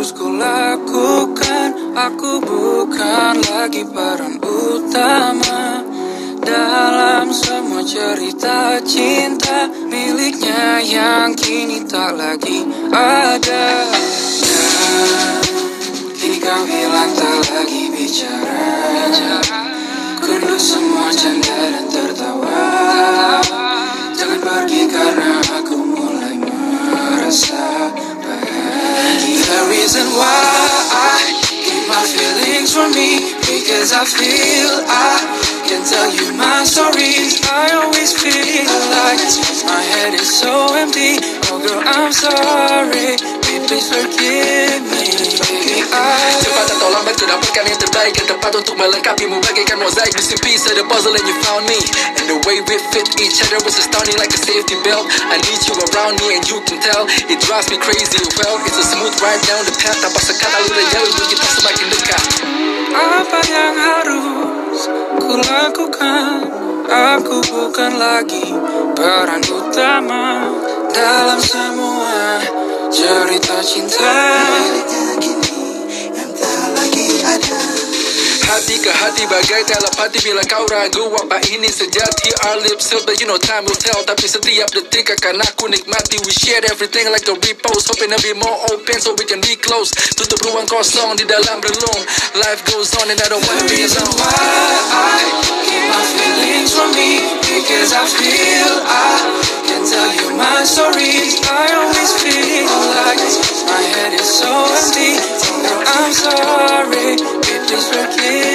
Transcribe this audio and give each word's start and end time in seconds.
harus 0.00 0.16
ku 0.16 0.32
lakukan. 0.32 1.92
Aku 1.92 2.40
bukan 2.40 3.36
lagi 3.52 3.84
peran 3.84 4.40
utama 4.40 5.84
Dalam 6.40 7.28
semua 7.28 7.84
cerita 7.84 8.80
cinta 8.80 9.68
Miliknya 9.68 10.80
yang 10.80 11.36
kini 11.36 11.84
tak 11.84 12.16
lagi 12.16 12.64
ada. 12.88 13.92
Dan 16.16 16.34
kau 16.48 16.62
hilang 16.64 17.12
tak 17.12 17.40
lagi 17.52 17.82
bicara. 17.92 18.72
Kudu 20.16 20.56
semua 20.56 21.12
canda 21.12 21.60
dan 21.76 21.86
tertawa 21.92 22.64
Because 33.80 33.96
I 33.96 34.04
feel. 34.04 34.72
I 34.92 35.16
can 35.64 35.80
tell 35.88 36.12
you 36.12 36.36
my 36.36 36.68
stories. 36.68 37.40
I 37.48 37.80
always 37.80 38.12
feel 38.12 38.68
like 38.92 39.24
my 39.64 39.80
head 39.80 40.12
is 40.20 40.28
so 40.28 40.76
empty. 40.76 41.16
Oh 41.48 41.56
girl 41.64 41.80
I'm 41.80 42.12
sorry. 42.12 43.16
Please 43.40 43.88
forgive 43.88 44.84
me. 44.84 45.08
Cepat 46.44 46.66
atau 46.76 46.92
lambat 46.92 47.16
kau 47.16 47.24
dapatkan 47.24 47.64
yang 47.72 47.80
terbaik 47.80 48.12
Yang 48.20 48.28
tepat 48.36 48.52
untuk 48.60 48.76
melengkapimu 48.76 49.40
bagaikan 49.40 49.80
mozaik 49.80 50.12
Missing 50.12 50.42
piece 50.44 50.68
of 50.68 50.76
the 50.76 50.84
puzzle 50.84 51.16
and 51.16 51.24
you 51.24 51.36
found 51.40 51.64
me. 51.64 51.80
And 52.20 52.24
the 52.28 52.36
way 52.44 52.60
we 52.60 52.76
fit 52.92 53.08
each 53.16 53.40
other 53.48 53.64
was 53.64 53.80
astounding 53.80 54.20
like 54.20 54.36
a 54.36 54.40
safety 54.44 54.76
belt. 54.84 55.08
I 55.08 55.40
need 55.40 55.60
you 55.64 55.72
around 55.72 56.20
me 56.20 56.36
and 56.36 56.44
you 56.44 56.60
can 56.68 56.84
tell. 56.84 57.08
It 57.32 57.40
drives 57.40 57.72
me 57.72 57.80
crazy. 57.80 58.20
Well 58.36 58.60
It's 58.68 58.76
a 58.76 58.84
smooth 58.84 59.16
ride 59.24 59.40
down 59.48 59.64
the 59.64 59.72
path. 59.72 60.04
Tanpa 60.04 60.20
sekata 60.20 60.68
udah 60.68 60.84
jauh 60.92 61.12
kita 61.32 61.46
semakin 61.48 61.86
dekat 61.88 62.22
Apa 62.90 63.40
yang 63.46 63.74
harus 63.78 64.80
ku 65.22 65.34
lakukan 65.38 66.42
Aku 66.90 67.38
bukan 67.38 67.92
lagi 67.94 68.50
peran 68.98 69.42
utama 69.46 70.50
Dalam 70.90 71.38
semua 71.38 71.89
ke 78.90 78.98
hati 78.98 79.24
bagai 79.30 79.62
telepati 79.70 80.18
Bila 80.26 80.42
kau 80.50 80.66
ragu 80.66 81.06
apa 81.22 81.38
ini 81.46 81.70
sejati 81.70 82.30
Our 82.50 82.58
lips 82.66 82.90
sealed 82.90 83.06
but 83.06 83.22
you 83.22 83.26
know 83.30 83.38
time 83.38 83.62
will 83.62 83.78
tell. 83.78 84.02
Tapi 84.02 84.26
setiap 84.26 84.66
detik 84.74 85.14
akan 85.14 85.38
aku 85.46 85.70
nikmati 85.70 86.18
We 86.26 86.34
shared 86.34 86.66
everything 86.66 87.06
like 87.14 87.22
a 87.30 87.34
repost. 87.38 87.86
Hoping 87.86 88.10
to 88.10 88.18
be 88.18 88.34
more 88.34 88.58
open 88.74 88.98
so 88.98 89.14
we 89.14 89.22
can 89.30 89.38
be 89.46 89.54
close 89.54 89.94
Tutup 90.18 90.42
ruang 90.42 90.66
kosong 90.66 91.14
di 91.14 91.22
dalam 91.22 91.62
relung 91.62 92.00
Life 92.42 92.66
goes 92.66 92.90
on 92.98 93.06
and 93.06 93.20
I 93.22 93.26
don't 93.30 93.42
wanna 93.46 93.62
be 93.70 93.86
reason 93.86 94.02
alone. 94.02 94.18
why 94.18 94.42
I 94.90 95.22
keep 95.66 95.84
my 95.86 96.02
feelings 96.18 96.70
from 96.74 96.90
me 96.98 97.10
Because 97.46 97.94
I 97.94 98.04
feel 98.10 98.70
I 98.90 99.14
can 99.70 99.82
tell 99.86 100.10
you 100.18 100.28
my 100.34 100.66
stories. 100.66 101.38
I 101.46 101.64
always 101.78 102.10
feel 102.18 102.66
like 103.06 103.22
my 103.70 103.82
head 103.94 104.12
is 104.18 104.26
so 104.26 104.50
empty. 104.50 105.14
I'm 105.86 106.10
sorry 106.10 107.40
please 107.70 107.86
forgive 107.86 108.49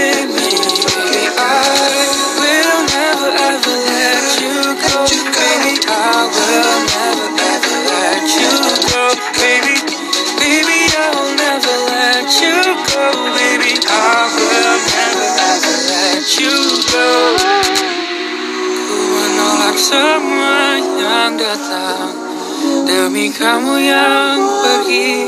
Ku 16.96 18.96
menolak 18.96 19.76
semua 19.76 20.80
yang 20.80 21.36
datang 21.36 22.16
Demi 22.88 23.36
kamu 23.36 23.76
yang 23.84 24.40
pergi. 24.64 25.28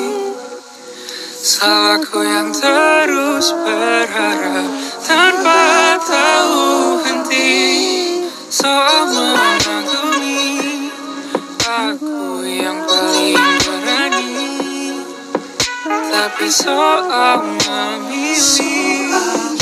Salahku 1.43 2.23
yang 2.23 2.55
terus 2.55 3.51
berharap 3.51 4.67
Tanpa 5.03 5.99
tahu 5.99 7.03
henti. 7.03 7.59
Soal 8.47 9.11
mengagumi 9.11 10.87
Aku 11.67 12.47
yang 12.47 12.79
paling 12.87 13.35
berani. 13.67 14.39
Tapi 15.83 16.47
soal 16.47 17.43
memilih 17.43 19.56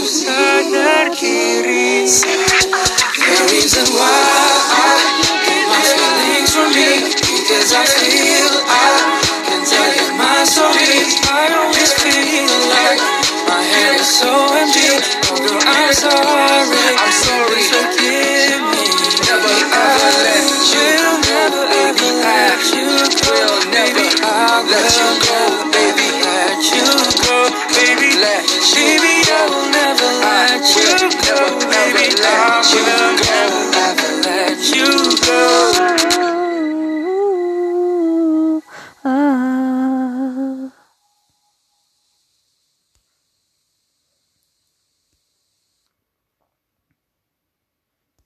Sadar 0.00 1.12
kiri 1.12 2.08
The 2.08 3.36
reason 3.52 3.84
why 3.92 4.08
I 4.72 4.96
keep 5.44 5.64
my 5.68 5.82
feelings 5.84 6.50
from 6.56 6.72
me 6.72 6.90
Because 7.20 7.72
I 7.76 7.84
feel 7.84 8.48
I 8.64 9.20
can 9.44 9.60
tell 9.68 9.90
you 9.92 10.08
my 10.16 10.40
stories 10.48 11.20
I 11.28 11.52
always 11.52 11.92
feel 12.00 12.48
like 12.72 13.00
my 13.44 13.60
head 13.60 14.00
is 14.00 14.08
so 14.08 14.32
empty 14.56 14.88
Oh 15.28 15.36
girl, 15.36 15.60
I'm 15.68 15.92
sorry 15.92 16.96
I'm 16.96 17.12
sorry. 17.12 17.62
Forgive 17.68 18.62
me 18.72 18.84
Never 19.28 19.52
ever 19.52 20.12
let 20.24 20.48
you 20.72 20.96
never 21.28 21.62
ever 21.76 22.10
you 22.72 22.88
never 22.88 23.52
Baby, 23.70 24.08
I 24.24 24.64
let 24.64 24.88
you 24.96 25.10
go, 25.24 25.38
baby. 25.72 26.08
let 26.24 26.60
you 26.72 26.88
go 27.24 27.36
Baby, 27.76 28.10
Let 28.20 28.44
baby, 28.74 28.99
you, 32.62 32.84
I'll 32.84 33.70
never 33.70 34.20
let 34.22 34.76
you 34.76 34.84
go. 35.26 35.39